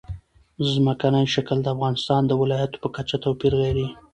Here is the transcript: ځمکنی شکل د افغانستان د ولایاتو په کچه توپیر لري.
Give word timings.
ځمکنی 0.71 1.25
شکل 1.35 1.57
د 1.63 1.67
افغانستان 1.75 2.21
د 2.25 2.31
ولایاتو 2.41 2.81
په 2.83 2.89
کچه 2.95 3.15
توپیر 3.23 3.53
لري. 3.63 3.87